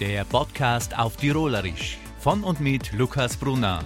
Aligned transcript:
Der 0.00 0.24
Podcast 0.24 0.98
auf 0.98 1.16
Tirolerisch 1.16 1.98
von 2.18 2.42
und 2.42 2.60
mit 2.60 2.92
Lukas 2.92 3.36
Brunner. 3.36 3.84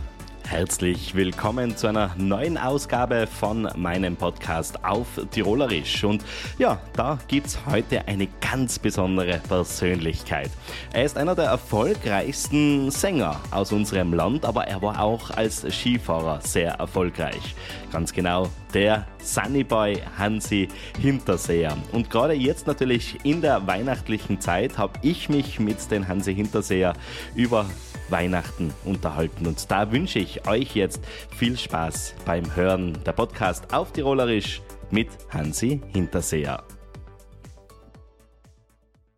Herzlich 0.49 1.17
willkommen 1.17 1.77
zu 1.77 1.89
einer 1.89 2.15
neuen 2.17 2.57
Ausgabe 2.57 3.27
von 3.27 3.69
meinem 3.75 4.17
Podcast 4.17 4.85
auf 4.85 5.09
Tirolerisch. 5.33 6.05
Und 6.05 6.25
ja, 6.57 6.81
da 6.93 7.19
gibt 7.27 7.49
es 7.49 7.67
heute 7.67 8.07
eine 8.07 8.29
ganz 8.41 8.79
besondere 8.79 9.41
Persönlichkeit. 9.49 10.51
Er 10.93 11.05
ist 11.05 11.19
einer 11.19 11.35
der 11.35 11.47
erfolgreichsten 11.47 12.93
Sänger 12.93 13.41
aus 13.51 13.73
unserem 13.73 14.15
Land, 14.15 14.45
aber 14.45 14.69
er 14.69 14.81
war 14.81 15.01
auch 15.01 15.31
als 15.31 15.67
Skifahrer 15.69 16.41
sehr 16.41 16.75
erfolgreich. 16.75 17.57
Ganz 17.91 18.13
genau 18.13 18.49
der 18.73 19.05
Sunnyboy 19.19 20.01
Hansi 20.17 20.69
Hinterseher. 21.01 21.77
Und 21.91 22.09
gerade 22.09 22.35
jetzt 22.35 22.69
natürlich 22.69 23.19
in 23.25 23.41
der 23.41 23.67
weihnachtlichen 23.67 24.41
Zeit 24.41 24.79
habe 24.79 24.93
ich 25.03 25.29
mich 25.29 25.59
mit 25.59 25.91
den 25.91 26.07
Hansi 26.07 26.35
Hinterseher 26.35 26.93
über 27.35 27.67
Weihnachten 28.09 28.73
unterhalten. 28.85 29.47
Und 29.47 29.71
da 29.71 29.91
wünsche 29.91 30.19
ich 30.19 30.36
euch 30.47 30.75
jetzt 30.75 31.01
viel 31.37 31.57
Spaß 31.57 32.15
beim 32.25 32.57
Hören 32.57 32.99
der 33.05 33.13
Podcast 33.13 33.73
auf 33.73 33.93
Tirolerisch 33.93 34.61
mit 34.91 35.09
Hansi 35.31 35.81
Hinterseher. 35.93 36.65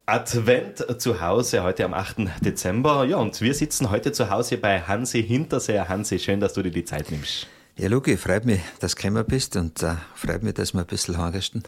Advent 0.07 0.87
zu 1.01 1.21
Hause 1.21 1.63
heute 1.63 1.85
am 1.85 1.93
8. 1.93 2.17
Dezember. 2.41 3.05
Ja, 3.05 3.19
und 3.19 3.41
wir 3.41 3.53
sitzen 3.53 3.91
heute 3.91 4.13
zu 4.13 4.31
Hause 4.31 4.57
bei 4.57 4.81
Hansi 4.81 5.23
Hinterseher. 5.23 5.89
Hansi, 5.89 6.19
schön, 6.19 6.41
dass 6.41 6.55
du 6.55 6.63
dir 6.63 6.71
die 6.71 6.85
Zeit 6.85 7.11
nimmst. 7.11 7.47
Ja, 7.77 7.89
Luki, 7.89 8.17
freut 8.17 8.45
mich, 8.45 8.61
dass 8.81 8.95
du 8.95 9.03
gekommen 9.03 9.25
bist 9.27 9.55
und 9.57 9.83
äh, 9.83 9.97
freut 10.15 10.43
mich, 10.43 10.55
dass 10.55 10.73
wir 10.73 10.81
ein 10.81 10.87
bisschen 10.87 11.19
hangersten. 11.19 11.63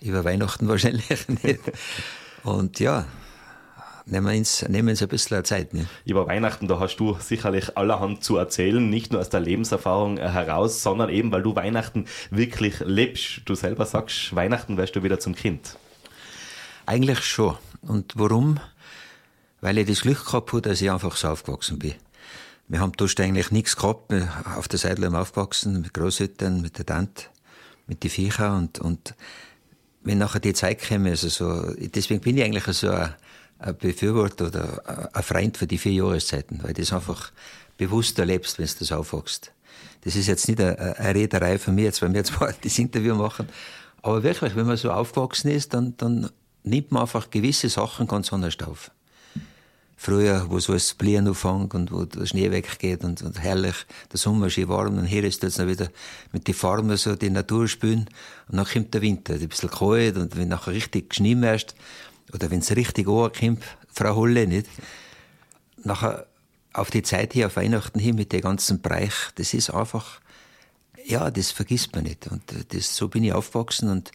Über 0.00 0.24
Weihnachten 0.24 0.68
wahrscheinlich 0.68 1.28
nicht. 1.42 1.60
Und 2.42 2.80
ja, 2.80 3.06
nehmen 4.10 4.26
wir 4.26 4.36
uns, 4.36 4.66
nehmen 4.68 4.88
uns 4.88 5.02
ein 5.02 5.08
bisschen 5.08 5.44
Zeit. 5.44 5.74
Ne? 5.74 5.86
Über 6.04 6.26
Weihnachten, 6.26 6.68
da 6.68 6.80
hast 6.80 6.96
du 6.96 7.16
sicherlich 7.20 7.76
allerhand 7.76 8.24
zu 8.24 8.36
erzählen, 8.36 8.88
nicht 8.88 9.12
nur 9.12 9.20
aus 9.20 9.28
der 9.28 9.40
Lebenserfahrung 9.40 10.18
äh, 10.18 10.28
heraus, 10.28 10.82
sondern 10.82 11.10
eben, 11.10 11.30
weil 11.32 11.42
du 11.42 11.54
Weihnachten 11.54 12.06
wirklich 12.30 12.80
lebst. 12.80 13.42
Du 13.44 13.54
selber 13.54 13.86
sagst, 13.86 14.34
Weihnachten 14.34 14.76
wärst 14.76 14.96
du 14.96 15.02
wieder 15.02 15.18
zum 15.18 15.34
Kind. 15.34 15.76
Eigentlich 16.86 17.24
schon. 17.24 17.56
Und 17.82 18.14
warum? 18.16 18.58
Weil 19.60 19.78
ich 19.78 19.86
das 19.86 20.02
Glück 20.02 20.24
gehabt 20.24 20.52
habe, 20.52 20.62
dass 20.62 20.80
ich 20.80 20.90
einfach 20.90 21.16
so 21.16 21.28
aufgewachsen 21.28 21.78
bin. 21.78 21.94
Wir 22.68 22.80
haben 22.80 22.92
da 22.96 23.06
eigentlich 23.22 23.50
nichts 23.50 23.76
gehabt. 23.76 24.10
Wir 24.12 24.28
auf 24.56 24.68
der 24.68 24.78
Seite 24.78 25.10
aufgewachsen, 25.18 25.80
mit 25.82 25.94
Großeltern, 25.94 26.60
mit 26.60 26.78
der 26.78 26.86
Tante, 26.86 27.24
mit 27.86 28.04
den 28.04 28.10
Viecher 28.10 28.56
und, 28.56 28.78
und 28.78 29.14
wenn 30.02 30.18
nachher 30.18 30.40
die 30.40 30.54
Zeit 30.54 30.80
käme, 30.80 31.10
also 31.10 31.28
so, 31.28 31.74
deswegen 31.76 32.20
bin 32.20 32.36
ich 32.36 32.44
eigentlich 32.44 32.64
so 32.64 32.90
ein 32.90 33.14
Befürworter 33.78 34.46
oder 34.46 35.10
ein 35.12 35.22
Freund 35.22 35.56
für 35.56 35.66
die 35.66 35.78
vier 35.78 35.92
Jahreszeiten, 35.92 36.60
weil 36.62 36.74
du 36.74 36.82
das 36.82 36.92
einfach 36.92 37.32
bewusst 37.76 38.18
erlebst, 38.18 38.58
wenn 38.58 38.66
du 38.66 38.74
das 38.78 38.92
aufwachst. 38.92 39.52
Das 40.02 40.14
ist 40.16 40.26
jetzt 40.28 40.48
nicht 40.48 40.60
eine, 40.60 40.96
Rederei 41.14 41.58
von 41.58 41.74
mir, 41.74 41.84
jetzt, 41.84 42.00
weil 42.02 42.10
wir 42.10 42.16
jetzt 42.18 42.38
mal 42.38 42.54
das 42.60 42.78
Interview 42.78 43.14
machen, 43.14 43.48
aber 44.02 44.22
wirklich, 44.22 44.54
wenn 44.54 44.66
man 44.66 44.76
so 44.76 44.90
aufgewachsen 44.90 45.50
ist, 45.50 45.74
dann, 45.74 45.94
dann 45.96 46.30
nimmt 46.62 46.92
man 46.92 47.02
einfach 47.02 47.30
gewisse 47.30 47.68
Sachen 47.68 48.06
ganz 48.06 48.32
anders 48.32 48.56
auf. 48.64 48.90
Früher, 50.00 50.46
wo 50.48 50.60
so 50.60 50.74
das 50.74 50.94
Blieren 50.94 51.26
anfängt 51.26 51.74
und 51.74 51.90
wo 51.90 52.04
der 52.04 52.24
Schnee 52.24 52.52
weggeht 52.52 53.02
und, 53.02 53.20
und 53.20 53.42
herrlich, 53.42 53.74
der 54.12 54.18
Sommer 54.18 54.48
schön 54.48 54.68
warm, 54.68 54.96
und 54.96 55.06
hier 55.06 55.24
ist 55.24 55.42
jetzt 55.42 55.58
noch 55.58 55.66
wieder 55.66 55.88
mit 56.30 56.46
den 56.46 56.54
Farben 56.54 56.96
so 56.96 57.16
die 57.16 57.30
Natur 57.30 57.66
spülen 57.66 58.08
und 58.48 58.58
dann 58.58 58.64
kommt 58.64 58.94
der 58.94 59.02
Winter, 59.02 59.34
ein 59.34 59.48
bisschen 59.48 59.70
kalt 59.70 60.16
und 60.16 60.36
wenn 60.36 60.48
nachher 60.48 60.72
richtig 60.72 61.12
Schnee 61.12 61.34
merkst 61.34 61.74
oder 62.32 62.50
wenn 62.50 62.60
es 62.60 62.74
richtig 62.74 63.08
ankommt, 63.08 63.64
Frau 63.92 64.16
Holle, 64.16 64.46
nicht? 64.46 64.66
Nachher 65.84 66.26
auf 66.72 66.90
die 66.90 67.02
Zeit 67.02 67.32
hier, 67.32 67.46
auf 67.46 67.56
Weihnachten 67.56 67.98
hin 67.98 68.14
mit 68.16 68.32
dem 68.32 68.40
ganzen 68.40 68.80
Bereich, 68.80 69.14
das 69.36 69.54
ist 69.54 69.70
einfach, 69.70 70.20
ja, 71.04 71.30
das 71.30 71.50
vergisst 71.50 71.94
man 71.94 72.04
nicht. 72.04 72.26
Und 72.28 72.42
das, 72.74 72.96
so 72.96 73.08
bin 73.08 73.24
ich 73.24 73.32
aufgewachsen 73.32 73.88
und 73.88 74.10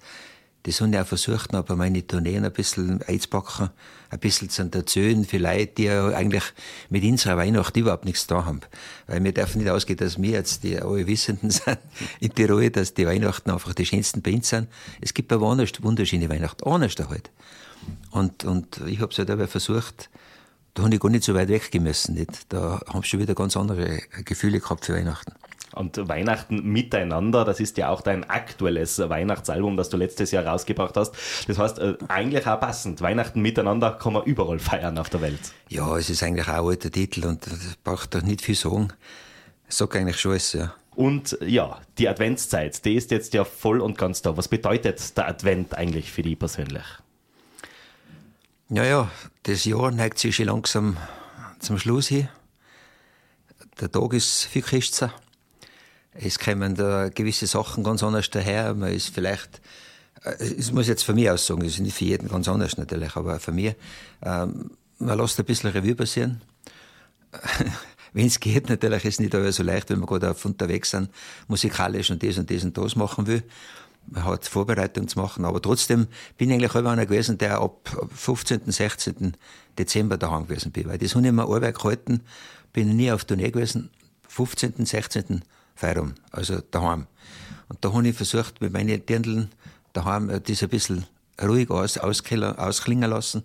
das 0.63 0.79
habe 0.79 0.91
ich 0.91 0.97
auch 0.97 1.05
versucht, 1.05 1.51
noch 1.51 1.65
bei 1.65 1.75
meinen 1.75 2.07
Tourneen 2.07 2.45
ein 2.45 2.51
bisschen 2.53 3.01
einzupacken, 3.03 3.69
ein 4.09 4.19
bisschen 4.19 4.49
zu 4.49 4.69
erzählen 4.71 5.25
für 5.25 5.37
Leute, 5.37 5.73
die 5.77 5.83
ja 5.83 6.07
eigentlich 6.09 6.43
mit 6.89 7.03
unserer 7.03 7.35
Weihnacht 7.35 7.75
überhaupt 7.75 8.05
nichts 8.05 8.27
da 8.27 8.45
haben. 8.45 8.61
Weil 9.07 9.23
wir 9.23 9.33
dürfen 9.33 9.61
nicht 9.61 9.69
ausgehen, 9.69 9.97
dass 9.97 10.21
wir 10.21 10.31
jetzt 10.31 10.63
die 10.63 10.79
alle 10.79 11.05
Wissenden 11.05 11.49
sind 11.51 11.79
in 12.21 12.33
Tirol, 12.33 12.69
dass 12.69 12.93
die 12.93 13.05
Weihnachten 13.05 13.51
einfach 13.51 13.73
die 13.73 13.85
schönsten 13.85 14.21
bei 14.21 14.33
uns 14.33 14.49
sind. 14.49 14.69
Es 15.01 15.13
gibt 15.13 15.33
aber 15.33 15.47
wunderschöne 15.47 16.29
Weihnachten, 16.29 16.63
anders 16.67 16.95
da 16.95 17.09
halt. 17.09 17.29
Und, 18.11 18.45
und 18.45 18.79
ich 18.87 19.01
habe 19.01 19.11
es 19.11 19.17
halt 19.17 19.29
aber 19.29 19.49
versucht, 19.49 20.09
da 20.75 20.83
habe 20.83 20.95
ich 20.95 21.01
gar 21.01 21.09
nicht 21.09 21.25
so 21.25 21.33
weit 21.33 21.49
weggemessen. 21.49 22.15
Nicht? 22.15 22.31
Da 22.49 22.81
habe 22.87 22.99
ich 23.03 23.07
schon 23.07 23.19
wieder 23.19 23.35
ganz 23.35 23.57
andere 23.57 23.99
Gefühle 24.23 24.59
gehabt 24.59 24.85
für 24.85 24.93
Weihnachten. 24.93 25.33
Und 25.75 26.07
Weihnachten 26.07 26.63
miteinander, 26.63 27.45
das 27.45 27.59
ist 27.59 27.77
ja 27.77 27.89
auch 27.89 28.01
dein 28.01 28.29
aktuelles 28.29 28.99
Weihnachtsalbum, 28.99 29.75
das 29.77 29.89
du 29.89 29.97
letztes 29.97 30.31
Jahr 30.31 30.45
rausgebracht 30.45 30.95
hast. 30.95 31.15
Das 31.47 31.57
heißt, 31.57 31.79
äh, 31.79 31.95
eigentlich 32.07 32.45
auch 32.47 32.59
passend. 32.59 33.01
Weihnachten 33.01 33.41
miteinander 33.41 33.91
kann 33.91 34.13
man 34.13 34.23
überall 34.23 34.59
feiern 34.59 34.97
auf 34.97 35.09
der 35.09 35.21
Welt. 35.21 35.53
Ja, 35.69 35.97
es 35.97 36.09
ist 36.09 36.21
eigentlich 36.23 36.47
auch 36.47 36.53
ein 36.53 36.65
alter 36.65 36.91
Titel 36.91 37.25
und 37.25 37.45
das 37.45 37.75
braucht 37.83 38.13
doch 38.13 38.21
nicht 38.21 38.41
viel 38.41 38.55
sagen. 38.55 38.93
Ich 39.67 39.75
sage 39.75 39.99
eigentlich 39.99 40.19
schon 40.19 40.31
alles, 40.31 40.53
ja. 40.53 40.73
Und 40.95 41.37
ja, 41.41 41.79
die 41.97 42.07
Adventszeit, 42.07 42.85
die 42.85 42.95
ist 42.95 43.11
jetzt 43.11 43.33
ja 43.33 43.43
voll 43.43 43.81
und 43.81 43.97
ganz 43.97 44.21
da. 44.21 44.37
Was 44.37 44.47
bedeutet 44.47 45.17
der 45.17 45.27
Advent 45.27 45.75
eigentlich 45.75 46.11
für 46.11 46.21
dich 46.21 46.37
persönlich? 46.37 46.83
Ja, 48.69 48.83
ja, 48.83 49.11
das 49.43 49.65
Jahr 49.65 49.91
neigt 49.91 50.19
sich 50.19 50.35
schon 50.35 50.45
langsam 50.45 50.97
zum 51.59 51.79
Schluss 51.79 52.07
hin. 52.07 52.27
Der 53.79 53.91
Tag 53.91 54.13
ist 54.13 54.45
viel 54.45 54.61
kürzer. 54.61 55.13
Es 56.15 56.39
kommen 56.39 56.75
da 56.75 57.09
gewisse 57.09 57.47
Sachen 57.47 57.83
ganz 57.83 58.03
anders 58.03 58.29
daher. 58.29 58.73
Man 58.73 58.93
ist 58.93 59.13
vielleicht, 59.13 59.61
es 60.39 60.71
muss 60.71 60.87
jetzt 60.87 61.03
für 61.03 61.13
mich 61.13 61.29
aus 61.29 61.45
sagen, 61.45 61.61
das 61.61 61.73
ist 61.73 61.79
nicht 61.79 61.95
für 61.95 62.05
jeden 62.05 62.27
ganz 62.27 62.47
anders 62.47 62.77
natürlich, 62.77 63.15
aber 63.15 63.39
für 63.39 63.51
mich, 63.51 63.75
ähm, 64.21 64.71
man 64.99 65.17
lässt 65.17 65.39
ein 65.39 65.45
bisschen 65.45 65.71
Revue 65.71 65.95
passieren. 65.95 66.41
wenn 68.13 68.27
es 68.27 68.39
geht, 68.39 68.69
natürlich 68.69 69.05
ist 69.05 69.13
es 69.15 69.19
nicht 69.19 69.53
so 69.53 69.63
leicht, 69.63 69.89
wenn 69.89 69.99
wir 69.99 70.05
gerade 70.05 70.31
auf 70.31 70.45
unterwegs 70.45 70.91
sind, 70.91 71.09
musikalisch 71.47 72.11
und 72.11 72.21
das 72.21 72.37
und 72.37 72.49
das 72.49 72.63
und 72.63 72.77
das 72.77 72.95
machen 72.95 73.25
will 73.27 73.43
man 74.07 74.25
hat 74.25 74.45
Vorbereitung 74.45 75.07
zu 75.07 75.19
machen, 75.19 75.45
aber 75.45 75.61
trotzdem 75.61 76.07
bin 76.37 76.49
ich 76.49 76.55
eigentlich 76.55 76.75
immer 76.75 76.91
einer 76.91 77.05
gewesen, 77.05 77.37
der 77.37 77.59
ab 77.59 77.89
15., 78.15 78.71
16. 78.71 79.37
Dezember 79.77 80.17
daheim 80.17 80.47
gewesen 80.47 80.71
bin, 80.71 80.87
weil 80.87 80.97
das 80.97 81.15
habe 81.15 81.25
ich 81.25 81.31
mir 81.31 81.43
Arbeit 81.43 81.75
gehalten, 81.75 82.21
bin 82.73 82.95
nie 82.95 83.11
auf 83.11 83.25
Tournee 83.25 83.51
gewesen, 83.51 83.89
15., 84.27 84.85
16. 84.85 85.43
Feierabend, 85.75 86.19
also 86.31 86.61
daheim. 86.71 87.07
Und 87.69 87.83
da 87.83 87.93
habe 87.93 88.07
ich 88.07 88.15
versucht, 88.15 88.61
mit 88.61 88.73
meinen 88.73 89.05
Dirndln 89.05 89.49
daheim 89.93 90.29
äh, 90.29 90.41
das 90.41 90.63
ein 90.63 90.69
bisschen 90.69 91.05
ruhig 91.41 91.69
aus, 91.69 91.97
ausklingen 91.97 93.09
lassen. 93.09 93.43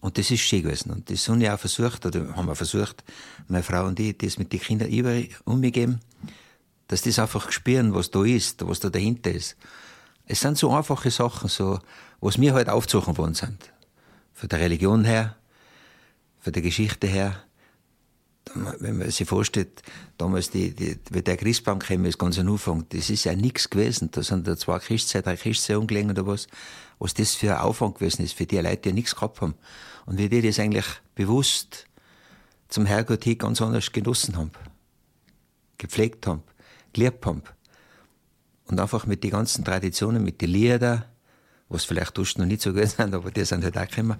Und 0.00 0.18
das 0.18 0.30
ist 0.30 0.40
schön 0.40 0.62
gewesen. 0.62 0.90
Und 0.90 1.10
das 1.10 1.28
habe 1.28 1.42
ich 1.42 1.50
auch 1.50 1.58
versucht, 1.58 2.06
oder 2.06 2.36
haben 2.36 2.46
wir 2.46 2.54
versucht, 2.54 3.04
meine 3.48 3.62
Frau 3.62 3.86
und 3.86 3.98
ich, 4.00 4.18
das 4.18 4.38
mit 4.38 4.52
den 4.52 4.60
Kindern 4.60 4.90
über 4.90 5.20
umgegeben 5.44 6.00
dass 6.88 7.02
das 7.02 7.18
einfach 7.18 7.50
spüren, 7.50 7.94
was 7.94 8.10
da 8.10 8.24
ist, 8.24 8.66
was 8.66 8.80
da 8.80 8.90
dahinter 8.90 9.30
ist. 9.30 9.56
Es 10.26 10.40
sind 10.40 10.58
so 10.58 10.72
einfache 10.72 11.10
Sachen, 11.10 11.48
so, 11.48 11.80
was 12.20 12.38
mir 12.38 12.54
halt 12.54 12.68
aufzusuchen 12.68 13.16
worden 13.18 13.34
sind. 13.34 13.72
Von 14.32 14.48
der 14.48 14.60
Religion 14.60 15.04
her, 15.04 15.36
von 16.40 16.52
der 16.52 16.62
Geschichte 16.62 17.06
her. 17.06 17.42
Wenn 18.54 18.98
man 18.98 19.10
sich 19.10 19.26
vorstellt, 19.26 19.82
damals, 20.18 20.50
die, 20.50 20.74
die, 20.74 20.98
wie 21.10 21.22
der 21.22 21.36
Christbaum 21.36 21.78
kam, 21.78 22.04
ist 22.04 22.18
ganz 22.18 22.38
Anfang, 22.38 22.86
das 22.90 23.08
ist 23.08 23.24
ja 23.24 23.34
nichts 23.34 23.70
gewesen. 23.70 24.10
Da 24.10 24.22
sind 24.22 24.46
da 24.46 24.56
zwei 24.56 24.78
Christzeit, 24.78 25.26
drei 25.26 25.36
Christzeit 25.36 25.76
umgelegen 25.76 26.10
oder 26.10 26.26
was. 26.26 26.46
Was 26.98 27.14
das 27.14 27.34
für 27.34 27.56
ein 27.56 27.62
Aufwand 27.62 27.98
gewesen 27.98 28.22
ist, 28.22 28.34
für 28.34 28.46
die 28.46 28.58
Leute, 28.58 28.82
die 28.82 28.92
nichts 28.92 29.14
gehabt 29.14 29.40
haben. 29.40 29.54
Und 30.06 30.18
wie 30.18 30.28
die 30.28 30.42
das 30.42 30.58
eigentlich 30.58 30.86
bewusst 31.14 31.86
zum 32.68 32.86
Herrgott 32.86 33.24
hin 33.24 33.38
ganz 33.38 33.62
anders 33.62 33.90
genossen 33.92 34.36
haben. 34.36 34.50
Gepflegt 35.78 36.26
haben 36.26 36.42
geliebt 36.94 37.26
haben. 37.26 37.42
Und 38.66 38.80
einfach 38.80 39.04
mit 39.04 39.22
den 39.22 39.30
ganzen 39.30 39.64
Traditionen, 39.64 40.24
mit 40.24 40.40
den 40.40 40.50
Liedern, 40.50 41.04
was 41.68 41.84
vielleicht 41.84 42.16
dort 42.16 42.38
noch 42.38 42.46
nicht 42.46 42.62
so 42.62 42.72
gut 42.72 42.88
sind, 42.88 43.12
aber 43.12 43.30
die 43.30 43.44
sind 43.44 43.62
halt 43.62 43.76
auch 43.76 43.86
gekommen. 43.86 44.16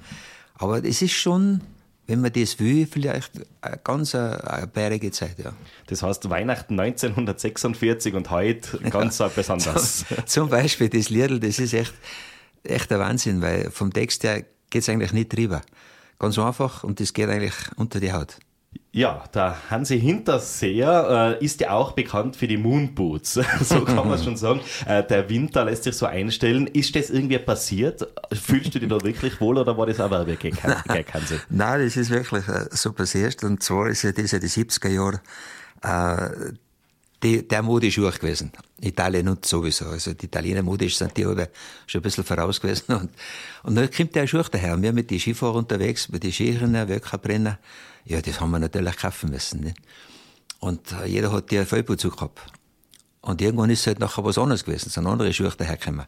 Aber 0.56 0.84
es 0.84 1.00
ist 1.00 1.12
schon, 1.12 1.62
wenn 2.06 2.20
man 2.20 2.32
das 2.32 2.58
will, 2.60 2.86
vielleicht 2.86 3.30
eine 3.60 3.78
ganz 3.82 4.14
eine, 4.14 4.42
eine 4.50 4.66
bärige 4.66 5.10
Zeit, 5.10 5.38
ja. 5.38 5.52
Das 5.86 6.02
heißt 6.02 6.28
Weihnachten 6.28 6.78
1946 6.78 8.14
und 8.14 8.30
heute 8.30 8.78
ganz 8.90 9.18
ja, 9.18 9.28
besonders. 9.28 10.04
Zum, 10.08 10.26
zum, 10.26 10.48
Beispiel 10.48 10.88
das 10.88 11.08
Liedl, 11.08 11.40
das 11.40 11.58
ist 11.58 11.72
echt, 11.72 11.94
echt 12.62 12.90
der 12.90 12.98
Wahnsinn, 12.98 13.40
weil 13.40 13.70
vom 13.70 13.92
Text 13.92 14.24
her 14.24 14.44
geht 14.70 14.82
es 14.82 14.88
eigentlich 14.88 15.12
nicht 15.12 15.34
drüber. 15.34 15.62
Ganz 16.18 16.38
einfach 16.38 16.84
und 16.84 17.00
das 17.00 17.12
geht 17.12 17.28
eigentlich 17.28 17.54
unter 17.76 18.00
die 18.00 18.12
Haut. 18.12 18.38
Ja, 18.92 19.24
der 19.34 19.56
Hansi 19.70 20.00
Hinterseher 20.00 21.36
äh, 21.40 21.44
ist 21.44 21.60
ja 21.60 21.72
auch 21.72 21.92
bekannt 21.92 22.36
für 22.36 22.46
die 22.46 22.56
Moonboots. 22.56 23.34
so 23.62 23.80
kann 23.84 24.08
man 24.08 24.22
schon 24.22 24.36
sagen. 24.36 24.60
Äh, 24.86 25.02
der 25.02 25.28
Winter 25.28 25.64
lässt 25.64 25.82
sich 25.82 25.96
so 25.96 26.06
einstellen. 26.06 26.68
Ist 26.68 26.94
das 26.94 27.10
irgendwie 27.10 27.38
passiert? 27.38 28.06
Fühlst 28.32 28.72
du 28.72 28.78
dich 28.78 28.88
da 28.88 29.02
wirklich 29.02 29.40
wohl 29.40 29.58
oder 29.58 29.76
war 29.76 29.86
das 29.86 29.98
auch 29.98 30.12
Werbegag, 30.12 31.12
Hansi? 31.12 31.40
Nein, 31.50 31.84
das 31.84 31.96
ist 31.96 32.10
wirklich 32.10 32.46
äh, 32.46 32.66
so 32.70 32.92
passiert. 32.92 33.42
Und 33.42 33.64
zwar 33.64 33.88
ist 33.88 34.04
ja 34.04 34.12
das 34.12 34.30
ja 34.30 34.38
die 34.38 34.46
70er 34.46 34.88
Jahre. 34.88 35.20
Äh, 35.82 36.52
die, 37.24 37.48
der 37.48 37.62
Mode 37.62 37.86
ist 37.86 37.98
auch 37.98 38.18
gewesen. 38.18 38.52
Italien 38.80 39.28
und 39.28 39.44
sowieso. 39.46 39.86
Also 39.86 40.12
die 40.12 40.26
Italiener 40.26 40.62
modisch 40.62 40.96
sind 40.96 41.16
die 41.16 41.24
aber 41.24 41.48
schon 41.86 42.00
ein 42.00 42.02
bisschen 42.02 42.24
voraus 42.24 42.60
gewesen. 42.60 42.94
Und, 42.94 43.10
und 43.62 43.74
dann 43.74 43.90
kommt 43.90 44.14
der 44.14 44.26
Schuch 44.26 44.48
daher. 44.50 44.74
Und 44.74 44.82
wir 44.82 44.92
mit 44.92 45.10
den 45.10 45.18
Skifahrern 45.18 45.56
unterwegs, 45.56 46.08
mit 46.10 46.22
den 46.22 46.32
Skirennen, 46.32 46.88
Wöckerbrenner. 46.88 47.58
Ja, 48.04 48.20
das 48.20 48.40
haben 48.40 48.50
wir 48.50 48.58
natürlich 48.58 48.96
kaufen 48.98 49.30
müssen. 49.30 49.60
Nicht? 49.60 49.78
Und 50.60 50.92
äh, 50.92 51.06
jeder 51.06 51.32
hat 51.32 51.50
die 51.50 51.64
Vollbezug 51.64 52.16
gehabt. 52.16 52.40
Und 53.22 53.40
irgendwann 53.40 53.70
ist 53.70 53.86
halt 53.86 54.00
nachher 54.00 54.24
was 54.24 54.36
anderes 54.36 54.64
gewesen. 54.64 54.88
Es 54.88 54.94
sind 54.94 55.06
andere 55.06 55.32
Schuhe 55.32 55.50
dahergekommen. 55.56 56.06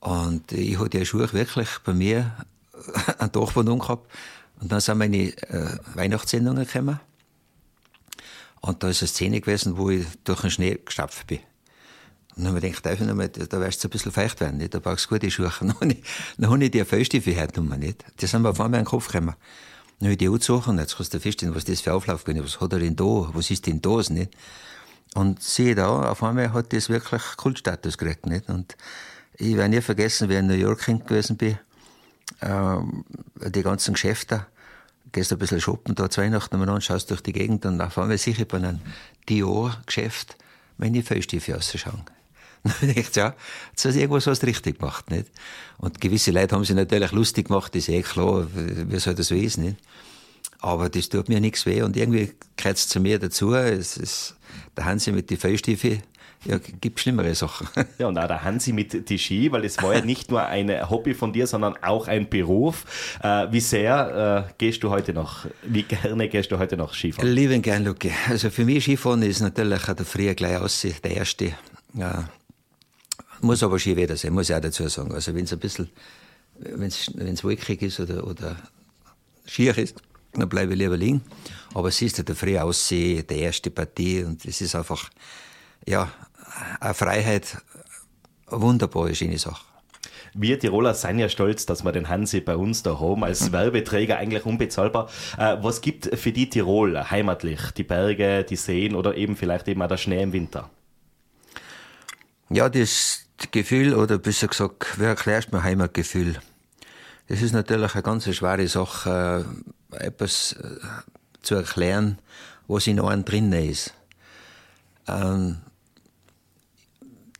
Und 0.00 0.52
ich 0.52 0.78
hatte 0.78 0.98
die 0.98 1.06
Schuhe 1.06 1.30
wirklich 1.32 1.68
bei 1.84 1.92
mir 1.92 2.34
einen 3.18 3.30
Dachboden 3.30 3.72
umgehabt. 3.72 4.10
Und 4.60 4.72
dann 4.72 4.80
sind 4.80 4.96
meine 4.98 5.18
äh, 5.18 5.76
Weihnachtssendungen 5.94 6.64
gekommen. 6.64 6.98
Und 8.64 8.82
da 8.82 8.88
ist 8.88 9.02
eine 9.02 9.08
Szene 9.08 9.42
gewesen, 9.42 9.76
wo 9.76 9.90
ich 9.90 10.06
durch 10.24 10.40
den 10.40 10.50
Schnee 10.50 10.80
gestapft 10.82 11.26
bin. 11.26 11.40
Und 12.34 12.44
dann 12.44 12.56
habe 12.56 12.66
ich 12.66 12.74
gedacht, 12.74 12.98
einmal, 13.02 13.28
da 13.28 13.60
wirst 13.60 13.84
du 13.84 13.88
ein 13.88 13.90
bisschen 13.90 14.10
feucht 14.10 14.40
werden, 14.40 14.56
nicht? 14.56 14.72
Da 14.72 14.78
brauchst 14.78 15.04
du 15.04 15.10
gute 15.10 15.30
Schuhe. 15.30 15.52
Dann 15.60 15.74
habe 15.74 15.92
ich, 15.92 16.02
dann 16.38 16.50
habe 16.50 16.64
ich 16.64 16.70
die 16.70 16.82
Fellstiefel 16.82 17.34
hergenommen, 17.34 17.78
nicht? 17.78 18.02
Die 18.20 18.26
sind 18.26 18.40
mir 18.40 18.48
auf 18.48 18.60
einmal 18.60 18.80
in 18.80 18.84
den 18.84 18.90
Kopf 18.90 19.08
gekommen. 19.08 19.34
Dann 19.98 20.06
habe 20.06 20.12
ich 20.12 20.18
die 20.18 20.28
angezogen, 20.28 20.78
jetzt 20.78 20.96
kannst 20.96 21.12
du 21.12 21.20
feststellen, 21.20 21.54
was 21.54 21.66
das 21.66 21.82
für 21.82 21.92
Auflauf 21.92 22.24
gewesen 22.24 22.42
Was 22.42 22.58
hat 22.58 22.72
er 22.72 22.78
denn 22.78 22.96
da? 22.96 23.04
Was 23.34 23.50
ist 23.50 23.66
denn 23.66 23.82
das, 23.82 24.08
nicht? 24.08 24.34
Und 25.14 25.42
sehe 25.42 25.74
da, 25.74 26.10
auf 26.10 26.22
einmal 26.22 26.54
hat 26.54 26.72
das 26.72 26.88
wirklich 26.88 27.22
Kultstatus 27.36 27.98
gekriegt, 27.98 28.24
nicht? 28.24 28.48
Und 28.48 28.78
ich 29.36 29.56
werde 29.56 29.68
nie 29.68 29.82
vergessen, 29.82 30.30
wie 30.30 30.32
ich 30.32 30.38
in 30.38 30.46
New 30.46 30.54
York 30.54 30.86
gewesen 30.86 31.36
bin, 31.36 31.58
ähm, 32.40 33.04
die 33.44 33.62
ganzen 33.62 33.92
Geschäfte, 33.92 34.46
gehst 35.14 35.32
ein 35.32 35.38
bisschen 35.38 35.60
shoppen, 35.60 35.94
da 35.94 36.10
zu 36.10 36.20
Weihnachten 36.20 36.60
und 36.60 36.84
schaust 36.84 37.10
durch 37.10 37.22
die 37.22 37.32
Gegend 37.32 37.64
und 37.64 37.80
auf 37.80 37.96
einmal 37.96 38.18
sicher 38.18 38.44
bei 38.44 38.58
einem 38.58 38.80
Dior-Geschäft 39.28 40.36
meine 40.76 41.02
Fellstiefel 41.02 41.54
auszuschauen. 41.54 42.02
Dann 42.64 42.90
ich, 42.90 43.14
ja, 43.14 43.34
jetzt 43.70 43.84
hast 43.84 43.94
du 43.94 44.00
irgendwas 44.00 44.26
was 44.26 44.42
richtig 44.42 44.78
gemacht, 44.78 45.10
nicht? 45.10 45.28
Und 45.78 46.00
gewisse 46.00 46.30
Leute 46.30 46.54
haben 46.54 46.64
sich 46.64 46.74
natürlich 46.74 47.12
lustig 47.12 47.48
gemacht, 47.48 47.74
ist 47.76 47.88
eh 47.88 48.02
klar, 48.02 48.46
wie 48.54 48.98
soll 48.98 49.14
das 49.14 49.28
so 49.28 49.34
ist, 49.34 49.58
nicht? 49.58 49.76
Aber 50.60 50.88
das 50.88 51.08
tut 51.08 51.28
mir 51.28 51.40
nichts 51.40 51.66
weh 51.66 51.82
und 51.82 51.96
irgendwie 51.96 52.32
gehört 52.56 52.78
es 52.78 52.88
zu 52.88 53.00
mir 53.00 53.18
dazu. 53.18 53.54
Es 53.54 53.96
ist, 53.96 54.34
da 54.74 54.84
haben 54.84 54.98
sie 54.98 55.12
mit 55.12 55.30
den 55.30 55.36
Fellstiefeln 55.36 56.02
ja, 56.44 56.58
gibt 56.58 57.00
schlimmere 57.00 57.34
Sachen. 57.34 57.68
Ja, 57.98 58.08
und 58.08 58.18
auch 58.18 58.26
der 58.26 58.42
Hansi 58.42 58.72
mit 58.72 59.08
die 59.08 59.18
Ski, 59.18 59.52
weil 59.52 59.64
es 59.64 59.80
war 59.82 59.94
ja 59.94 60.04
nicht 60.04 60.30
nur 60.30 60.44
ein 60.44 60.90
Hobby 60.90 61.14
von 61.14 61.32
dir, 61.32 61.46
sondern 61.46 61.76
auch 61.82 62.08
ein 62.08 62.28
Beruf. 62.28 62.84
Äh, 63.22 63.46
wie 63.50 63.60
sehr 63.60 64.46
äh, 64.48 64.52
gehst 64.58 64.82
du 64.82 64.90
heute 64.90 65.12
noch, 65.12 65.46
wie 65.62 65.82
gerne 65.82 66.28
gehst 66.28 66.50
du 66.50 66.58
heute 66.58 66.76
noch 66.76 66.94
Skifahren? 66.94 67.30
Lieben 67.30 67.62
gern, 67.62 67.84
Luki. 67.84 68.10
Also 68.28 68.50
für 68.50 68.64
mich 68.64 68.84
Skifahren 68.84 69.22
ist 69.22 69.40
natürlich 69.40 69.82
der 69.82 70.04
Frühjahr 70.04 70.34
gleich 70.34 70.58
aus, 70.58 70.86
der 71.02 71.10
erste. 71.10 71.52
Ja, 71.94 72.28
muss 73.40 73.62
aber 73.62 73.78
Skiwetter 73.78 74.16
sein, 74.16 74.32
muss 74.32 74.50
ich 74.50 74.56
auch 74.56 74.60
dazu 74.60 74.88
sagen. 74.88 75.12
Also 75.12 75.34
wenn 75.34 75.44
es 75.44 75.52
ein 75.52 75.58
bisschen, 75.58 75.88
wenn 76.58 76.88
es 76.88 77.44
wolkig 77.44 77.82
ist 77.82 78.00
oder, 78.00 78.26
oder 78.26 78.56
schier 79.46 79.76
ist, 79.78 79.96
dann 80.32 80.48
bleibe 80.48 80.72
ich 80.72 80.78
lieber 80.78 80.96
liegen. 80.96 81.22
Aber 81.74 81.88
es 81.88 82.00
ist 82.02 82.18
ja 82.18 82.24
der 82.24 82.34
Früh 82.34 82.58
aussehen, 82.58 83.26
der 83.26 83.38
erste 83.38 83.70
Partie 83.70 84.24
und 84.24 84.44
es 84.44 84.60
ist 84.60 84.74
einfach, 84.74 85.10
ja, 85.86 86.10
eine 86.80 86.94
Freiheit, 86.94 87.58
eine 88.46 88.60
wunderbare, 88.60 89.14
schöne 89.14 89.38
Sache. 89.38 89.64
Wir 90.36 90.58
Tiroler 90.58 90.94
sind 90.94 91.20
ja 91.20 91.28
stolz, 91.28 91.64
dass 91.64 91.84
wir 91.84 91.92
den 91.92 92.08
Hansi 92.08 92.40
bei 92.40 92.56
uns 92.56 92.82
da 92.82 92.98
haben, 92.98 93.22
als 93.22 93.52
Werbeträger 93.52 94.16
eigentlich 94.16 94.44
unbezahlbar. 94.44 95.08
Äh, 95.38 95.58
was 95.60 95.80
gibt 95.80 96.18
für 96.18 96.32
die 96.32 96.50
Tirol 96.50 97.08
heimatlich? 97.10 97.70
Die 97.76 97.84
Berge, 97.84 98.42
die 98.42 98.56
Seen 98.56 98.96
oder 98.96 99.16
eben 99.16 99.36
vielleicht 99.36 99.68
eben 99.68 99.80
auch 99.80 99.88
der 99.88 99.96
Schnee 99.96 100.22
im 100.22 100.32
Winter? 100.32 100.70
Ja, 102.50 102.68
das 102.68 103.26
Gefühl, 103.52 103.94
oder 103.94 104.18
besser 104.18 104.48
gesagt, 104.48 104.98
wie 104.98 105.04
erklärst 105.04 105.52
du 105.52 105.56
mir 105.56 105.62
Heimatgefühl? 105.62 106.34
Das 107.28 107.40
ist 107.40 107.52
natürlich 107.52 107.94
eine 107.94 108.02
ganz 108.02 108.32
schwere 108.34 108.66
Sache, 108.66 109.46
äh, 109.92 110.06
etwas 110.06 110.54
äh, 110.54 110.76
zu 111.42 111.54
erklären, 111.54 112.18
was 112.66 112.88
in 112.88 113.00
einem 113.00 113.24
drinnen 113.24 113.70
ist. 113.70 113.94
Ähm, 115.06 115.58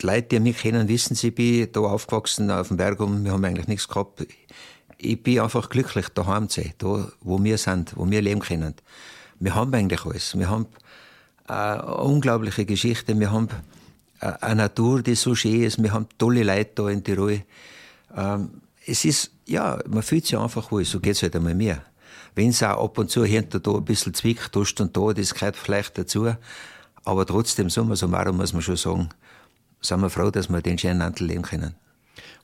die 0.00 0.06
Leute, 0.06 0.28
die 0.28 0.40
mich 0.40 0.58
kennen, 0.58 0.88
wissen, 0.88 1.16
ich 1.20 1.34
bin 1.34 1.68
da 1.72 1.80
aufgewachsen 1.80 2.50
auf 2.50 2.68
dem 2.68 2.76
Berg 2.76 3.00
und 3.00 3.24
wir 3.24 3.32
haben 3.32 3.44
eigentlich 3.44 3.68
nichts 3.68 3.88
gehabt. 3.88 4.26
Ich 4.98 5.22
bin 5.22 5.40
einfach 5.40 5.68
glücklich, 5.68 6.08
daheim 6.08 6.48
zu 6.48 6.62
sein, 6.62 6.72
da, 6.78 7.08
wo 7.20 7.42
wir 7.42 7.58
sind, 7.58 7.96
wo 7.96 8.08
wir 8.10 8.22
leben 8.22 8.40
können. 8.40 8.74
Wir 9.40 9.54
haben 9.54 9.74
eigentlich 9.74 10.04
alles. 10.04 10.38
Wir 10.38 10.48
haben 10.48 10.66
äh, 11.48 11.52
eine 11.52 11.96
unglaubliche 11.96 12.64
Geschichte. 12.64 13.18
Wir 13.18 13.30
haben 13.30 13.48
äh, 14.20 14.32
eine 14.40 14.62
Natur, 14.62 15.02
die 15.02 15.14
so 15.14 15.34
schön 15.34 15.62
ist. 15.62 15.82
Wir 15.82 15.92
haben 15.92 16.06
tolle 16.18 16.42
Leute 16.42 16.70
da 16.74 16.88
in 16.88 17.04
Tirol. 17.04 17.42
Ähm, 18.16 18.62
es 18.86 19.04
ist, 19.04 19.30
ja, 19.46 19.78
man 19.86 20.02
fühlt 20.02 20.26
sich 20.26 20.38
einfach 20.38 20.70
wohl. 20.70 20.84
So 20.84 21.00
geht's 21.00 21.22
halt 21.22 21.36
einmal 21.36 21.54
mir. 21.54 21.82
Wenn 22.34 22.48
es 22.48 22.62
auch 22.62 22.84
ab 22.84 22.98
und 22.98 23.10
zu 23.10 23.24
hinter 23.24 23.60
da 23.60 23.72
ein 23.72 23.84
bisschen 23.84 24.14
zwickt, 24.14 24.54
dust 24.54 24.80
und 24.80 24.96
da, 24.96 25.12
das 25.12 25.34
gehört 25.34 25.56
vielleicht 25.56 25.98
dazu. 25.98 26.34
Aber 27.04 27.26
trotzdem, 27.26 27.70
summa 27.70 27.96
summarum 27.96 28.36
muss 28.36 28.52
man 28.52 28.62
schon 28.62 28.76
sagen, 28.76 29.08
sind 29.84 30.00
wir 30.00 30.10
froh, 30.10 30.30
dass 30.30 30.48
wir 30.48 30.62
den 30.62 30.78
schönen 30.78 31.02
Anteil 31.02 31.28
leben 31.28 31.42
können. 31.42 31.74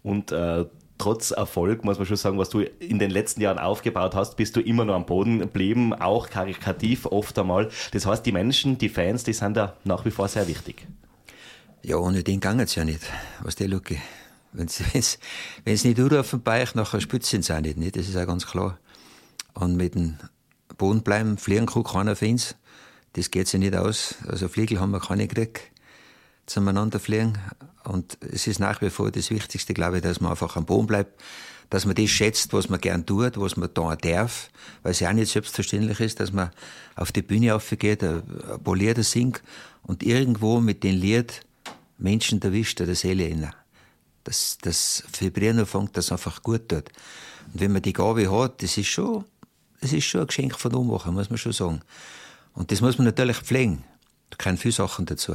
Und 0.02 0.32
äh, 0.32 0.66
trotz 0.98 1.30
Erfolg, 1.30 1.84
muss 1.84 1.98
man 1.98 2.06
schon 2.06 2.16
sagen, 2.16 2.38
was 2.38 2.50
du 2.50 2.60
in 2.60 2.98
den 2.98 3.10
letzten 3.10 3.40
Jahren 3.40 3.58
aufgebaut 3.58 4.14
hast, 4.14 4.36
bist 4.36 4.56
du 4.56 4.60
immer 4.60 4.84
noch 4.84 4.94
am 4.94 5.06
Boden 5.06 5.38
geblieben, 5.38 5.94
auch 5.94 6.28
karikativ 6.28 7.06
oft 7.06 7.38
einmal. 7.38 7.70
Das 7.92 8.06
heißt, 8.06 8.24
die 8.24 8.32
Menschen, 8.32 8.78
die 8.78 8.88
Fans, 8.88 9.24
die 9.24 9.32
sind 9.32 9.56
da 9.56 9.76
nach 9.84 10.04
wie 10.04 10.10
vor 10.10 10.28
sehr 10.28 10.46
wichtig. 10.48 10.86
Ja, 11.82 11.96
ohne 11.96 12.22
den 12.22 12.40
ging 12.40 12.60
es 12.60 12.74
ja 12.74 12.84
nicht. 12.84 13.00
Was 13.42 13.56
der 13.56 13.68
Lucke. 13.68 13.96
Wenn 14.52 14.68
wenn's 15.64 15.84
nicht 15.84 15.98
anrufen 15.98 16.42
bei 16.42 16.62
euch, 16.62 16.74
nachher 16.74 17.00
spitzen 17.00 17.42
sie 17.42 17.54
auch 17.56 17.60
nicht, 17.60 17.78
nicht. 17.78 17.96
Das 17.96 18.08
ist 18.08 18.16
auch 18.16 18.26
ganz 18.26 18.46
klar. 18.46 18.78
Und 19.54 19.76
mit 19.76 19.94
dem 19.94 20.18
Boden 20.76 21.02
bleiben, 21.02 21.38
fliegen 21.38 21.66
kann 21.66 21.84
keiner 21.84 22.16
für 22.16 22.28
uns. 22.28 22.56
Das 23.14 23.30
geht 23.30 23.48
sich 23.48 23.60
nicht 23.60 23.74
aus. 23.74 24.16
Also 24.26 24.48
Fliegel 24.48 24.80
haben 24.80 24.90
wir 24.90 25.00
keine 25.00 25.26
gekriegt 25.26 25.70
zueinander 26.50 27.00
fliegen. 27.00 27.38
Und 27.84 28.18
es 28.20 28.46
ist 28.46 28.60
nach 28.60 28.82
wie 28.82 28.90
vor 28.90 29.10
das 29.10 29.30
Wichtigste, 29.30 29.72
glaube 29.72 29.98
ich, 29.98 30.02
dass 30.02 30.20
man 30.20 30.32
einfach 30.32 30.56
am 30.56 30.66
Boden 30.66 30.86
bleibt, 30.86 31.20
dass 31.70 31.86
man 31.86 31.94
das 31.94 32.10
schätzt, 32.10 32.52
was 32.52 32.68
man 32.68 32.80
gern 32.80 33.06
tut, 33.06 33.38
was 33.40 33.56
man 33.56 33.70
da 33.72 33.94
darf, 33.94 34.50
weil 34.82 34.92
es 34.92 35.00
ja 35.00 35.08
auch 35.08 35.14
nicht 35.14 35.30
selbstverständlich 35.30 36.00
ist, 36.00 36.20
dass 36.20 36.32
man 36.32 36.50
auf 36.96 37.12
die 37.12 37.22
Bühne 37.22 37.54
aufgeht, 37.54 38.02
ein 38.02 38.22
paar 38.62 38.76
Lieder 38.76 39.04
singt 39.04 39.42
und 39.84 40.02
irgendwo 40.02 40.60
mit 40.60 40.82
den 40.82 40.96
Lied 40.96 41.42
Menschen 41.96 42.42
erwischt 42.42 42.80
oder 42.80 42.94
Seele 42.94 43.28
inne. 43.28 43.52
Das, 44.24 44.58
das 44.60 45.04
Vibrieren 45.18 45.64
fängt, 45.64 45.96
das 45.96 46.12
einfach 46.12 46.42
gut 46.42 46.68
tut. 46.68 46.88
Und 47.52 47.60
wenn 47.60 47.72
man 47.72 47.82
die 47.82 47.92
Gabe 47.92 48.30
hat, 48.30 48.62
das 48.62 48.76
ist 48.76 48.88
schon, 48.88 49.24
das 49.80 49.92
ist 49.92 50.04
schon 50.04 50.22
ein 50.22 50.26
Geschenk 50.26 50.58
von 50.58 50.74
Umwachen, 50.74 51.14
muss 51.14 51.30
man 51.30 51.38
schon 51.38 51.52
sagen. 51.52 51.80
Und 52.52 52.72
das 52.72 52.80
muss 52.80 52.98
man 52.98 53.06
natürlich 53.06 53.38
pflegen. 53.38 53.84
Da 54.30 54.36
können 54.36 54.58
viele 54.58 54.72
Sachen 54.72 55.06
dazu. 55.06 55.34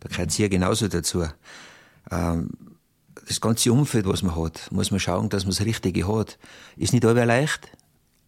Da 0.00 0.08
gehört 0.08 0.30
sie 0.30 0.42
ja 0.42 0.48
genauso 0.48 0.88
dazu. 0.88 1.24
Ähm, 2.10 2.50
das 3.26 3.40
ganze 3.40 3.72
Umfeld, 3.72 4.06
was 4.06 4.22
man 4.22 4.36
hat, 4.36 4.70
muss 4.70 4.90
man 4.90 5.00
schauen, 5.00 5.28
dass 5.28 5.44
man 5.44 5.54
das 5.54 5.64
Richtige 5.64 6.06
hat. 6.08 6.38
Ist 6.76 6.92
nicht 6.92 7.04
allweil 7.04 7.26
leicht, 7.26 7.68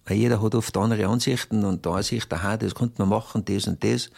weil 0.06 0.16
jeder 0.16 0.40
hat 0.42 0.54
oft 0.54 0.76
andere 0.76 1.06
Ansichten 1.06 1.64
und 1.64 1.84
da 1.84 1.94
Ansicht, 1.94 2.32
aha, 2.32 2.56
das 2.56 2.74
könnte 2.74 2.94
man 2.98 3.08
machen, 3.08 3.44
das 3.44 3.66
und 3.66 3.82
das. 3.84 4.10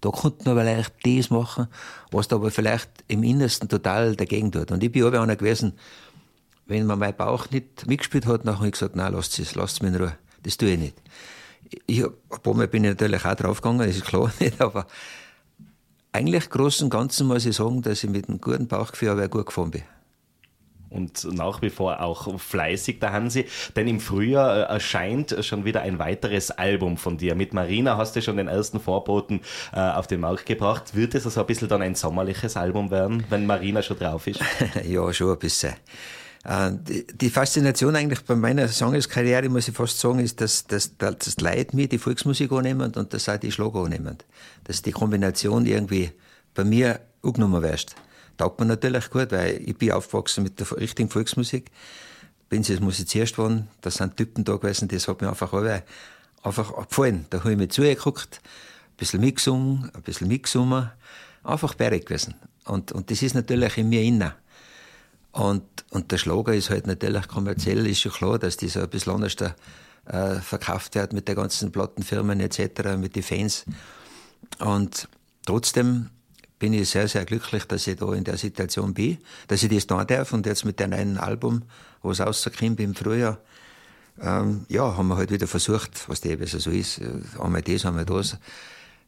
Da 0.00 0.10
könnte 0.10 0.44
man 0.52 0.64
vielleicht 0.64 0.94
das 1.04 1.30
machen, 1.30 1.66
was 2.10 2.28
da 2.28 2.36
aber 2.36 2.50
vielleicht 2.50 2.88
im 3.08 3.22
Innersten 3.22 3.68
total 3.68 4.16
dagegen 4.16 4.50
tut. 4.50 4.70
Und 4.70 4.82
ich 4.82 4.92
bin 4.92 5.04
aber 5.04 5.20
einer 5.20 5.36
gewesen, 5.36 5.74
wenn 6.66 6.86
man 6.86 6.98
mein 6.98 7.14
Bauch 7.14 7.50
nicht 7.50 7.86
mitgespielt 7.86 8.26
hat, 8.26 8.46
dann 8.46 8.56
habe 8.56 8.66
ich 8.66 8.72
gesagt, 8.72 8.96
nein, 8.96 9.12
lasst 9.12 9.38
es, 9.38 9.54
lasst 9.56 9.74
es 9.74 9.82
mir 9.82 9.88
in 9.88 9.96
Ruhe. 9.96 10.16
Das 10.42 10.56
tue 10.56 10.70
ich 10.70 10.78
nicht. 10.78 10.96
Ich, 11.86 12.02
ein 12.04 12.12
paar 12.42 12.54
Mal 12.54 12.68
bin 12.68 12.84
ich 12.84 12.90
natürlich 12.90 13.24
auch 13.24 13.34
draufgegangen, 13.34 13.86
das 13.86 13.96
ist 13.96 14.04
klar 14.04 14.32
nicht, 14.40 14.60
aber 14.60 14.86
eigentlich 16.12 16.50
großen 16.50 16.84
und 16.84 16.90
Ganzen 16.90 17.26
muss 17.26 17.46
ich 17.46 17.56
sagen, 17.56 17.82
dass 17.82 18.04
ich 18.04 18.10
mit 18.10 18.28
einem 18.28 18.40
guten 18.40 18.66
Bauchgefühl 18.66 19.10
aber 19.10 19.28
gut 19.28 19.46
gefahren 19.46 19.70
bin. 19.70 19.82
Und 20.90 21.24
nach 21.32 21.62
wie 21.62 21.70
vor 21.70 22.02
auch 22.02 22.38
fleißig, 22.40 22.98
der 22.98 23.12
Hansi. 23.12 23.46
Denn 23.76 23.86
im 23.86 24.00
Frühjahr 24.00 24.56
äh, 24.56 24.72
erscheint 24.72 25.36
schon 25.42 25.64
wieder 25.64 25.82
ein 25.82 26.00
weiteres 26.00 26.50
Album 26.50 26.96
von 26.96 27.16
dir. 27.16 27.36
Mit 27.36 27.54
Marina 27.54 27.96
hast 27.96 28.16
du 28.16 28.22
schon 28.22 28.36
den 28.36 28.48
ersten 28.48 28.80
Vorboten 28.80 29.40
äh, 29.72 29.78
auf 29.78 30.08
den 30.08 30.20
Markt 30.20 30.46
gebracht. 30.46 30.96
Wird 30.96 31.14
es 31.14 31.24
also 31.24 31.40
ein 31.42 31.46
bisschen 31.46 31.68
dann 31.68 31.80
ein 31.80 31.94
sommerliches 31.94 32.56
Album 32.56 32.90
werden, 32.90 33.24
wenn 33.30 33.46
Marina 33.46 33.82
schon 33.82 33.98
drauf 33.98 34.26
ist? 34.26 34.40
ja, 34.84 35.12
schon 35.12 35.30
ein 35.30 35.38
bisschen. 35.38 35.74
Äh, 36.44 36.72
die 37.12 37.30
Faszination 37.30 37.96
eigentlich 37.96 38.24
bei 38.24 38.34
meiner 38.34 38.68
Sangeskarriere, 38.68 39.48
muss 39.48 39.68
ich 39.68 39.74
fast 39.74 39.98
sagen, 39.98 40.20
ist, 40.20 40.40
dass, 40.40 40.66
dass, 40.66 40.96
dass 40.96 41.18
das 41.18 41.40
Leid 41.40 41.74
mir 41.74 41.88
die 41.88 41.98
Volksmusik 41.98 42.50
annehmen 42.52 42.92
und 42.94 43.12
das 43.12 43.28
auch 43.28 43.36
die 43.36 43.52
Schlager 43.52 43.84
annehmen. 43.84 44.18
Dass 44.64 44.82
die 44.82 44.92
Kombination 44.92 45.66
irgendwie 45.66 46.12
bei 46.54 46.64
mir 46.64 47.00
angenommen 47.22 47.62
wird. 47.62 47.94
Taugt 48.38 48.58
mir 48.58 48.66
natürlich 48.66 49.10
gut, 49.10 49.32
weil 49.32 49.60
ich 49.64 49.76
bin 49.76 49.92
aufgewachsen 49.92 50.44
mit 50.44 50.58
der 50.58 50.70
richtigen 50.78 51.10
Volksmusik. 51.10 51.70
Bin 52.48 52.62
sie 52.62 52.72
als 52.72 52.80
Musizierst 52.80 53.36
worden, 53.38 53.68
da 53.82 53.90
sind 53.90 54.16
Typen 54.16 54.44
da 54.44 54.56
gewesen, 54.56 54.88
das 54.88 55.06
hat 55.06 55.20
mir 55.20 55.28
einfach 55.28 55.52
alle 55.52 55.84
einfach 56.42 56.74
gefallen. 56.88 57.26
Da 57.30 57.40
habe 57.40 57.52
ich 57.52 57.58
mir 57.58 57.68
zugeguckt, 57.68 58.40
ein 58.42 58.96
bisschen 58.96 59.20
mitgesungen, 59.20 59.90
ein 59.94 60.02
bisschen 60.02 60.28
mitgesungen, 60.28 60.90
einfach 61.44 61.74
berg 61.74 62.06
gewesen. 62.06 62.34
Und, 62.64 62.92
und 62.92 63.10
das 63.10 63.22
ist 63.22 63.34
natürlich 63.34 63.76
in 63.78 63.88
mir 63.88 64.02
innen. 64.02 64.32
Und, 65.32 65.62
und 65.90 66.10
der 66.10 66.18
Schlager 66.18 66.54
ist 66.54 66.70
halt 66.70 66.86
natürlich 66.86 67.28
kommerziell, 67.28 67.86
ist 67.86 68.00
schon 68.00 68.12
klar, 68.12 68.38
dass 68.38 68.56
das 68.56 68.76
ein 68.76 68.88
bisschen 68.88 69.14
anders 69.14 69.36
da, 69.36 69.54
äh, 70.06 70.40
verkauft 70.40 70.94
wird 70.94 71.12
mit 71.12 71.28
den 71.28 71.36
ganzen 71.36 71.70
Plattenfirmen 71.70 72.40
etc., 72.40 72.96
mit 72.98 73.14
den 73.16 73.22
Fans. 73.22 73.64
Und 74.58 75.08
trotzdem 75.46 76.10
bin 76.58 76.72
ich 76.72 76.90
sehr, 76.90 77.08
sehr 77.08 77.24
glücklich, 77.24 77.64
dass 77.64 77.86
ich 77.86 77.96
da 77.96 78.12
in 78.12 78.24
der 78.24 78.36
Situation 78.36 78.92
bin, 78.92 79.18
dass 79.48 79.62
ich 79.62 79.70
das 79.70 79.86
tun 79.86 80.06
darf 80.06 80.32
und 80.32 80.46
jetzt 80.46 80.64
mit 80.64 80.80
dem 80.80 80.90
neuen 80.90 81.18
Album, 81.18 81.62
was 82.02 82.20
rauskommt 82.20 82.80
im 82.80 82.94
Frühjahr, 82.94 83.38
ähm, 84.20 84.66
ja, 84.68 84.96
haben 84.96 85.08
wir 85.08 85.16
halt 85.16 85.30
wieder 85.30 85.46
versucht, 85.46 86.08
was 86.08 86.20
der 86.20 86.36
besser 86.36 86.60
so 86.60 86.70
ist, 86.70 86.98
äh, 86.98 87.08
einmal 87.40 87.62
das, 87.62 87.86
einmal 87.86 88.04
das. 88.04 88.36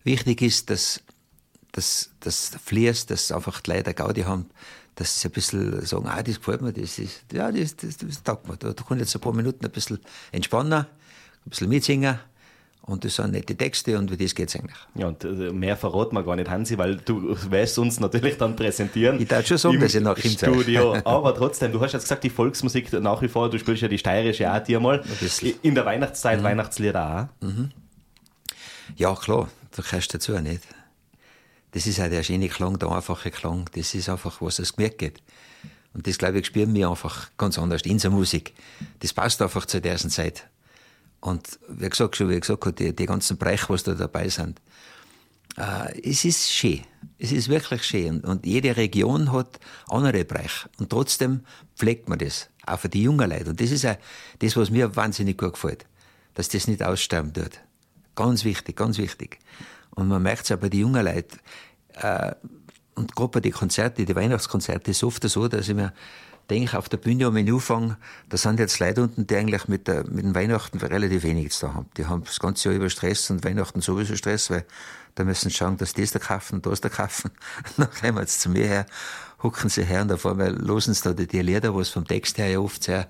Wichtig 0.05 0.41
ist, 0.41 0.71
dass 0.71 1.03
das, 1.73 2.11
das 2.21 2.53
fließt, 2.65 3.11
dass 3.11 3.33
einfach 3.33 3.61
die 3.61 3.71
Leute 3.73 3.95
Gaudi 3.95 4.23
haben, 4.23 4.47
dass 4.95 5.21
sie 5.21 5.29
ein 5.29 5.33
bisschen 5.33 5.85
sagen, 5.87 6.07
ah, 6.07 6.23
das 6.23 6.37
gefällt 6.37 6.63
mir, 6.63 6.73
das 6.73 6.99
ist, 6.99 7.25
ja, 7.33 7.51
das, 7.51 7.77
das, 7.77 7.97
das 7.97 8.23
taugt 8.23 8.49
mir. 8.49 8.57
Da, 8.57 8.73
da 8.73 8.83
kann 8.83 8.99
ich 8.99 9.05
jetzt 9.05 9.15
ein 9.15 9.21
paar 9.21 9.33
Minuten 9.33 9.65
ein 9.65 9.71
bisschen 9.71 9.99
entspannen, 10.33 10.73
ein 10.73 10.87
bisschen 11.49 11.69
mitsingen 11.69 12.19
und 12.83 13.05
das 13.05 13.15
sind 13.15 13.31
nette 13.31 13.57
Texte 13.57 13.97
und 13.97 14.11
wie 14.11 14.17
das 14.17 14.35
geht's 14.35 14.57
eigentlich. 14.57 14.77
Ja, 14.97 15.07
und 15.07 15.23
äh, 15.25 15.53
mehr 15.53 15.77
verraten 15.77 16.17
wir 16.17 16.25
gar 16.25 16.35
nicht, 16.35 16.51
Hansi, 16.51 16.77
weil 16.77 16.97
du 16.97 17.37
wirst 17.49 17.79
uns 17.79 18.01
natürlich 18.01 18.37
dann 18.37 18.57
präsentieren. 18.57 19.21
Ich 19.21 19.29
darf 19.29 19.47
schon 19.47 19.57
sagen, 19.57 19.79
dass 19.79 19.95
ich 19.95 20.03
nach 20.03 20.19
im 20.19 20.31
Studio. 20.31 20.97
Aber 21.05 21.35
trotzdem, 21.35 21.73
du 21.73 21.81
hast 21.81 21.93
jetzt 21.93 22.03
gesagt, 22.03 22.25
die 22.25 22.31
Volksmusik 22.31 22.93
nach 22.95 23.23
wie 23.23 23.29
vor, 23.29 23.49
du 23.49 23.59
spielst 23.59 23.83
ja 23.83 23.89
die 23.89 23.99
steirische 23.99 24.53
auch 24.53 24.59
dir 24.59 24.81
mal. 24.81 25.03
In 25.63 25.77
der 25.77 25.87
Weihnachtszeit 25.87 26.41
mhm. 26.41 26.45
Weihnachtslieder 26.45 27.31
auch. 27.41 27.47
Mhm. 27.47 27.71
Ja, 28.97 29.15
klar, 29.15 29.49
da 29.77 29.83
kannst 29.83 30.13
du 30.13 30.19
dazu 30.19 30.33
nicht. 30.41 30.63
Das 31.73 31.87
ist 31.87 32.01
auch 32.01 32.09
der 32.09 32.23
schöne 32.23 32.49
Klang, 32.49 32.79
der 32.79 32.91
einfache 32.91 33.31
Klang. 33.31 33.69
Das 33.75 33.95
ist 33.95 34.09
einfach, 34.09 34.41
was 34.41 34.59
es 34.59 34.77
gemerkt 34.77 34.99
geht. 34.99 35.23
Und 35.95 36.07
das, 36.07 36.19
glaube 36.19 36.39
ich, 36.39 36.47
spüren 36.47 36.75
wir 36.75 36.89
einfach 36.89 37.31
ganz 37.37 37.59
anders 37.59 37.83
in 37.83 37.99
der 37.99 38.11
Musik. 38.11 38.55
Das 39.01 39.13
passt 39.13 39.43
einfach 39.43 39.67
zu 39.67 39.81
dieser 39.81 40.09
Zeit. 40.09 40.49
Und 41.21 41.59
wie 41.69 41.89
gesagt, 41.89 42.17
schon 42.17 42.31
wie 42.31 42.41
gesagt, 42.41 42.79
die, 42.79 42.95
die 42.95 43.07
ganzen 43.07 43.37
Bereiche, 43.39 43.69
was 43.69 43.83
da 43.85 43.95
dabei 43.95 44.29
sind, 44.29 44.61
äh, 45.57 46.11
es 46.11 46.25
ist 46.25 46.53
schön. 46.53 46.81
Es 47.19 47.33
ist 47.33 47.49
wirklich 47.49 47.85
schön. 47.85 48.21
Und 48.21 48.47
jede 48.47 48.77
Region 48.77 49.33
hat 49.33 49.61
andere 49.89 50.25
Bereiche. 50.25 50.69
Und 50.79 50.91
trotzdem 50.91 51.41
pflegt 51.77 52.09
man 52.09 52.19
das. 52.19 52.49
Auch 52.67 52.81
für 52.81 52.89
die 52.89 53.03
jungen 53.03 53.31
Leute. 53.31 53.51
Und 53.51 53.61
das 53.61 53.71
ist 53.71 53.87
auch 53.87 53.97
das, 54.39 54.57
was 54.57 54.71
mir 54.71 54.95
wahnsinnig 54.97 55.39
gut 55.39 55.55
gefällt. 55.55 55.87
Dass 56.35 56.49
das 56.49 56.67
nicht 56.67 56.83
aussterben 56.83 57.33
tut. 57.33 57.61
Ganz 58.15 58.45
wichtig, 58.45 58.77
ganz 58.77 58.99
wichtig. 58.99 59.39
Und 59.95 60.09
man 60.09 60.23
merkt 60.23 60.45
es 60.45 60.53
auch 60.53 60.59
bei 60.59 60.69
den 60.69 60.81
jungen 60.81 61.05
Leuten. 61.05 61.39
Äh, 61.95 62.33
und 62.95 63.17
gerade 63.17 63.31
bei 63.31 63.41
den 63.41 63.53
Konzerten, 63.53 64.05
die 64.05 64.15
Weihnachtskonzerte, 64.15 64.91
ist 64.91 64.99
es 64.99 65.05
oft 65.05 65.29
so, 65.29 65.49
dass 65.49 65.69
ich 65.69 65.75
mir 65.75 65.93
denke, 66.51 66.77
auf 66.77 66.89
der 66.89 66.99
Bühne 66.99 67.27
am 67.27 67.37
Anfang, 67.37 67.97
da 68.29 68.37
sind 68.37 68.59
jetzt 68.59 68.79
Leute 68.79 69.03
unten, 69.03 69.27
die 69.27 69.37
eigentlich 69.37 69.69
mit, 69.69 69.89
der, 69.89 70.05
mit 70.05 70.25
den 70.25 70.35
Weihnachten 70.35 70.79
relativ 70.79 71.23
wenig 71.23 71.53
zu 71.53 71.73
haben. 71.73 71.87
Die 71.97 72.07
haben 72.07 72.25
das 72.25 72.41
ganze 72.41 72.69
Jahr 72.69 72.77
über 72.77 72.91
Stress 72.91 73.31
und 73.31 73.45
Weihnachten 73.45 73.81
sowieso 73.81 74.17
Stress, 74.17 74.51
weil 74.51 74.65
da 75.15 75.25
müssen 75.25 75.51
sie 75.51 75.57
schauen, 75.57 75.77
dass 75.77 75.95
das 75.95 76.13
der 76.13 76.21
kaufen 76.21 76.57
und 76.57 76.67
das 76.67 76.81
der 76.81 76.91
kaufen. 76.91 77.31
dann 77.77 77.89
kommen 77.91 78.19
jetzt 78.19 78.41
zu 78.41 78.51
mir 78.51 78.67
her, 78.67 78.87
hucken 79.43 79.71
sie 79.71 79.85
her 79.85 80.03
und 80.03 80.13
auf 80.13 80.27
einmal 80.27 80.53
losen 80.53 80.95
sie 80.95 81.03
da 81.03 81.13
die, 81.13 81.27
die 81.27 81.43
Lieder, 81.43 81.75
was 81.75 81.91
vom 81.91 82.07
Text 82.07 82.39
her 82.39 82.49
ja 82.49 82.59
oft 82.59 82.83
sehr 82.85 83.09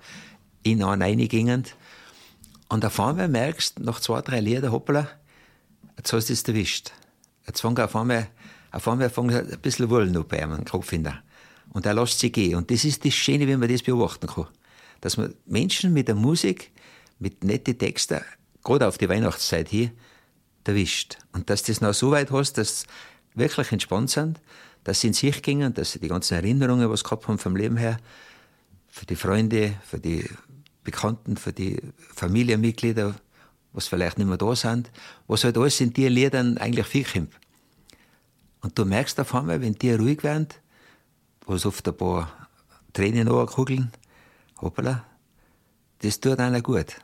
in 0.62 0.82
an 0.82 1.02
reingingen. 1.02 1.64
Und 2.68 2.84
auf 2.84 3.00
einmal 3.00 3.28
merkst 3.28 3.78
du, 3.78 3.82
nach 3.82 4.00
zwei, 4.00 4.20
drei 4.22 4.40
Lieder, 4.40 4.72
hoppala, 4.72 5.08
jetzt 5.96 6.12
hast 6.12 6.28
du 6.28 6.32
es 6.32 6.42
erwischt. 6.44 6.92
Jetzt 7.46 7.60
fangen 7.60 7.78
auf 7.78 7.94
einmal, 7.96 8.28
auf 8.70 8.88
einmal 8.88 9.10
ein 9.16 9.58
bisschen 9.60 9.90
Wollen 9.90 10.12
noch 10.12 10.24
bei 10.24 10.42
einem 10.42 10.64
Kopf 10.64 10.90
hin. 10.90 11.08
Und 11.70 11.86
er 11.86 11.94
lässt 11.94 12.18
sich 12.18 12.32
gehen. 12.32 12.56
Und 12.56 12.70
das 12.70 12.84
ist 12.84 13.04
das 13.04 13.14
Schöne, 13.14 13.46
wenn 13.46 13.60
man 13.60 13.68
das 13.68 13.82
beobachten 13.82 14.26
kann. 14.26 14.46
Dass 15.00 15.16
man 15.16 15.34
Menschen 15.46 15.92
mit 15.92 16.08
der 16.08 16.14
Musik, 16.14 16.70
mit 17.18 17.44
netten 17.44 17.78
Texten, 17.78 18.20
gerade 18.62 18.86
auf 18.86 18.98
die 18.98 19.08
Weihnachtszeit 19.08 19.68
hier, 19.68 19.90
erwischt. 20.64 21.18
Und 21.32 21.50
dass 21.50 21.62
du 21.62 21.72
das 21.72 21.80
noch 21.80 21.94
so 21.94 22.10
weit 22.10 22.30
hast, 22.30 22.58
dass 22.58 22.82
sie 22.82 22.86
wirklich 23.34 23.72
entspannt 23.72 24.10
sind, 24.10 24.40
dass 24.84 25.00
sie 25.00 25.08
in 25.08 25.12
sich 25.12 25.42
gingen, 25.42 25.74
dass 25.74 25.92
sie 25.92 25.98
die 25.98 26.08
ganzen 26.08 26.34
Erinnerungen, 26.34 26.88
was 26.90 27.00
sie 27.00 27.04
gehabt 27.04 27.26
haben 27.28 27.38
vom 27.38 27.56
Leben 27.56 27.76
her, 27.76 27.98
für 28.88 29.06
die 29.06 29.16
Freunde, 29.16 29.74
für 29.84 29.98
die 29.98 30.28
Bekannten, 30.84 31.36
für 31.36 31.52
die 31.52 31.80
Familienmitglieder, 32.14 33.14
was 33.72 33.88
vielleicht 33.88 34.18
nicht 34.18 34.26
mehr 34.26 34.36
da 34.36 34.54
sind, 34.54 34.90
was 35.26 35.44
halt 35.44 35.56
alles 35.56 35.80
in 35.80 35.92
dir 35.92 36.10
Liedern 36.10 36.58
eigentlich 36.58 36.86
viel 36.86 37.04
kommt. 37.04 37.32
Und 38.60 38.78
du 38.78 38.84
merkst 38.84 39.18
auf 39.18 39.34
einmal, 39.34 39.60
wenn 39.60 39.74
die 39.74 39.92
ruhig 39.92 40.22
werden, 40.22 40.48
was 41.46 41.66
oft 41.66 41.86
ein 41.88 41.96
paar 41.96 42.48
Tränen 42.92 43.28
kugeln, 43.46 43.90
hoppala, 44.60 45.04
das 46.02 46.20
tut 46.20 46.38
einer 46.38 46.60
gut. 46.60 46.96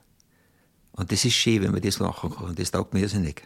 Und 0.92 1.12
das 1.12 1.24
ist 1.24 1.34
schön, 1.34 1.62
wenn 1.62 1.72
man 1.72 1.80
das 1.80 2.00
machen 2.00 2.30
kann. 2.30 2.48
Und 2.48 2.58
das 2.58 2.70
taugt 2.70 2.92
mir 2.92 3.00
irrsinnig. 3.00 3.42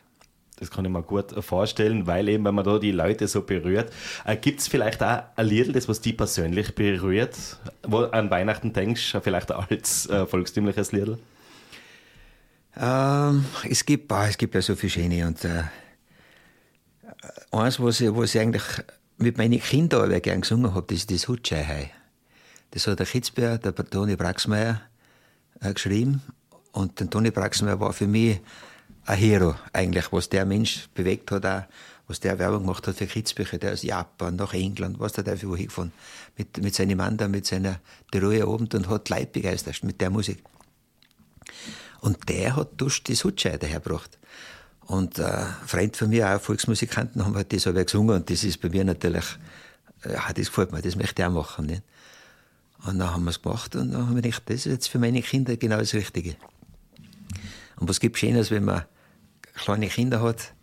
Das 0.58 0.70
kann 0.70 0.84
ich 0.84 0.90
mir 0.90 1.02
gut 1.02 1.32
vorstellen, 1.44 2.06
weil 2.06 2.28
eben, 2.28 2.44
wenn 2.44 2.54
man 2.54 2.64
da 2.64 2.78
die 2.78 2.92
Leute 2.92 3.26
so 3.26 3.42
berührt, 3.42 3.92
äh, 4.24 4.36
gibt 4.36 4.60
es 4.60 4.68
vielleicht 4.68 5.02
auch 5.02 5.24
ein 5.34 5.46
Lied, 5.46 5.74
das 5.74 5.88
was 5.88 6.00
die 6.00 6.12
persönlich 6.12 6.74
berührt, 6.74 7.36
wo 7.82 8.04
an 8.04 8.30
Weihnachten 8.30 8.72
denkst, 8.72 9.18
vielleicht 9.22 9.50
als 9.50 10.08
äh, 10.08 10.24
volkstümliches 10.24 10.92
Lied? 10.92 11.18
Ähm, 12.76 13.44
es 13.68 13.84
gibt, 13.84 14.08
boah, 14.08 14.26
es 14.28 14.38
gibt 14.38 14.54
ja 14.54 14.62
so 14.62 14.74
viele 14.74 14.90
schöne 14.90 15.26
und 15.26 15.44
äh, 15.44 15.64
eins, 17.50 17.78
was 17.78 18.00
ich, 18.00 18.14
was 18.14 18.34
ich 18.34 18.40
eigentlich 18.40 18.62
mit 19.18 19.36
meinen 19.36 19.60
Kindern 19.60 20.04
aber 20.04 20.20
gern 20.20 20.40
gesungen 20.40 20.74
habe, 20.74 20.86
das 20.88 20.98
ist 20.98 21.10
das 21.10 21.28
Hutschei. 21.28 21.90
Das 22.70 22.86
hat 22.86 22.98
der 22.98 23.06
Kitzbär, 23.06 23.58
der 23.58 23.74
Toni 23.74 24.16
Braxmeier, 24.16 24.80
äh, 25.60 25.72
geschrieben. 25.74 26.22
Und 26.72 26.98
der 26.98 27.10
Toni 27.10 27.30
Braxmeier 27.30 27.78
war 27.78 27.92
für 27.92 28.06
mich 28.06 28.40
ein 29.04 29.18
Hero, 29.18 29.54
eigentlich, 29.72 30.10
was 30.10 30.30
der 30.30 30.46
Mensch 30.46 30.88
bewegt 30.94 31.30
hat, 31.30 31.44
auch, 31.44 31.62
was 32.08 32.20
der 32.20 32.38
Werbung 32.38 32.60
gemacht 32.60 32.86
hat 32.86 32.96
für 32.96 33.06
Kitzbücher, 33.06 33.58
der 33.58 33.72
aus 33.72 33.82
Japan 33.82 34.36
nach 34.36 34.54
England, 34.54 34.98
was 34.98 35.12
der 35.12 35.24
dafür 35.24 35.56
hingefahren, 35.56 35.92
mit, 36.36 36.62
mit 36.62 36.74
seinem 36.74 36.98
Mann 36.98 37.16
da, 37.16 37.28
mit 37.28 37.46
seiner 37.46 37.80
Tiroler 38.10 38.48
Abend 38.48 38.74
und 38.74 38.88
hat 38.88 39.08
Leute 39.10 39.26
begeistert 39.26 39.84
mit 39.84 40.00
der 40.00 40.10
Musik. 40.10 40.42
Und 42.02 42.28
der 42.28 42.56
hat 42.56 42.72
durch 42.78 43.04
die 43.04 43.14
Hutschei 43.14 43.56
dahergebracht. 43.56 44.18
Und 44.80 45.20
äh, 45.20 45.44
Freund 45.64 45.96
von 45.96 46.10
mir, 46.10 46.34
auch 46.34 46.40
Volksmusikanten, 46.40 47.24
haben 47.24 47.36
halt 47.36 47.52
das 47.52 47.68
aber 47.68 47.84
gesungen 47.84 48.16
und 48.16 48.28
das 48.28 48.42
ist 48.42 48.60
bei 48.60 48.68
mir 48.68 48.84
natürlich, 48.84 49.24
äh, 50.04 50.14
ja, 50.14 50.32
das 50.32 50.48
gefällt 50.48 50.72
mir, 50.72 50.82
das 50.82 50.96
möchte 50.96 51.22
ich 51.22 51.28
auch 51.28 51.32
machen. 51.32 51.66
Nicht? 51.66 51.82
Und 52.84 52.98
dann 52.98 53.12
haben 53.12 53.22
wir 53.22 53.30
es 53.30 53.40
gemacht 53.40 53.76
und 53.76 53.92
dann 53.92 54.08
haben 54.08 54.16
wir 54.16 54.22
gedacht, 54.22 54.42
das 54.46 54.56
ist 54.56 54.64
jetzt 54.66 54.88
für 54.88 54.98
meine 54.98 55.22
Kinder 55.22 55.56
genau 55.56 55.78
das 55.78 55.94
Richtige. 55.94 56.34
Und 57.76 57.88
was 57.88 58.00
gibt 58.00 58.18
Schönes, 58.18 58.50
wenn 58.50 58.64
man 58.64 58.84
kleine 59.54 59.86
Kinder 59.86 60.20
hat, 60.22 60.54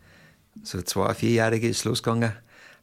so 0.63 0.81
zwei, 0.81 1.13
vierjährige 1.13 1.69
ist 1.69 1.85
losgegangen, 1.85 2.33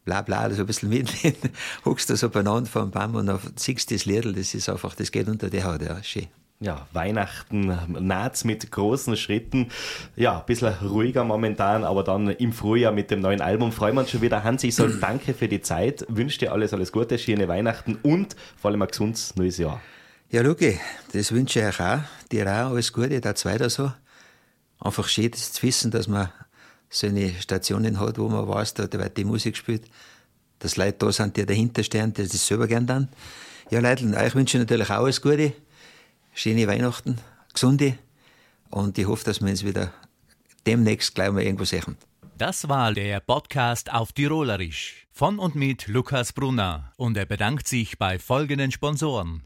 bla 0.07 0.23
bla, 0.23 0.51
so 0.51 0.63
ein 0.63 0.67
bisschen 0.67 0.89
mit, 0.89 1.13
huckst 1.85 2.09
du 2.09 2.17
so 2.17 2.31
beieinander 2.31 2.71
vor 2.71 2.83
dem 2.83 2.91
Baum 2.91 3.17
und 3.17 3.27
dann 3.27 3.39
siehst 3.57 3.91
du 3.91 3.95
das 3.95 4.07
Liedl, 4.07 4.33
das 4.33 4.55
ist 4.55 4.71
einfach, 4.71 4.95
das 4.95 5.13
geht 5.13 5.29
unter 5.29 5.51
die 5.51 5.63
Haut, 5.63 5.83
ja, 5.83 6.03
schön 6.03 6.29
ja, 6.59 6.87
Weihnachten 6.93 7.79
naht 8.07 8.45
mit 8.45 8.71
großen 8.71 9.17
Schritten. 9.17 9.69
Ja, 10.15 10.41
ein 10.41 10.47
bisschen 10.47 10.73
ruhiger 10.89 11.23
momentan, 11.25 11.85
aber 11.85 12.03
dann 12.03 12.29
im 12.29 12.53
Frühjahr 12.53 12.93
mit 12.93 13.11
dem 13.11 13.21
neuen 13.21 13.43
Album 13.43 13.73
freuen 13.73 13.95
wir 13.95 14.01
uns 14.01 14.11
schon 14.11 14.23
wieder. 14.23 14.43
Hansi, 14.43 14.69
ich 14.69 14.75
sage 14.75 14.95
danke 15.01 15.35
für 15.35 15.49
die 15.49 15.61
Zeit, 15.61 16.07
wünsche 16.09 16.39
dir 16.39 16.53
alles, 16.53 16.73
alles 16.73 16.93
Gute, 16.93 17.19
schöne 17.19 17.47
Weihnachten 17.49 17.99
und 18.03 18.37
vor 18.57 18.71
allem 18.71 18.83
ein 18.83 18.89
gesundes 18.89 19.37
neues 19.37 19.59
Jahr. 19.59 19.81
Ja, 20.31 20.43
Luki, 20.43 20.81
das 21.13 21.31
wünsche 21.31 21.61
ich 21.61 21.67
euch 21.67 21.81
auch. 21.81 22.01
Dir 22.33 22.47
auch 22.47 22.71
alles 22.71 22.93
Gute, 22.93 23.21
da 23.21 23.35
weiter 23.45 23.71
so. 23.71 23.93
Einfach 24.81 25.09
schön 25.09 25.31
das 25.31 25.53
zu 25.53 25.63
wissen, 25.63 25.91
dass 25.91 26.09
man 26.09 26.31
so 26.89 27.07
eine 27.07 27.33
Stationen 27.41 28.01
hat, 28.01 28.19
wo 28.19 28.29
man 28.29 28.49
weiß, 28.49 28.75
da 28.75 28.91
wird 28.91 29.17
die 29.17 29.25
Musik 29.25 29.55
gespielt, 29.55 29.85
dass 30.59 30.77
Leute 30.77 30.97
da 30.99 31.13
sind, 31.13 31.37
die 31.37 31.45
dahinter 31.45 31.83
stehen, 31.83 32.13
die 32.15 32.23
das 32.23 32.47
selber 32.47 32.67
gern 32.67 32.87
dann. 32.87 33.09
Ja, 33.71 33.81
Leute, 33.81 34.07
euch 34.17 34.35
wünsche 34.35 34.57
ich 34.57 34.63
natürlich 34.63 34.91
auch 34.91 35.05
alles 35.05 35.21
Gute 35.21 35.53
schöne 36.37 36.69
Weihnachten, 36.69 37.19
gesunde 37.53 37.99
und 38.71 38.99
ich 38.99 39.07
hoffe, 39.07 39.25
dass 39.25 39.41
wir 39.41 39.49
uns 39.49 39.65
wieder 39.65 39.91
demnächst 40.67 41.15
gleich 41.15 41.33
mal 41.33 41.43
irgendwo 41.43 41.65
sehen. 41.65 41.97
Das 42.37 42.69
war 42.69 42.93
der 42.93 43.21
Podcast 43.21 43.91
auf 43.91 44.13
Tirolerisch 44.13 45.07
von 45.13 45.39
und 45.39 45.55
mit 45.55 45.87
Lukas 45.89 46.35
Brunner 46.35 46.93
und 46.99 47.17
er 47.17 47.25
bedankt 47.25 47.67
sich 47.67 47.99
bei 47.99 48.19
folgenden 48.19 48.71
Sponsoren. 48.71 49.45